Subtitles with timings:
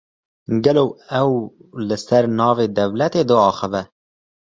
[0.67, 0.83] Gelo
[1.19, 1.33] ew,
[1.87, 3.81] li ser navê dewletê diaxife?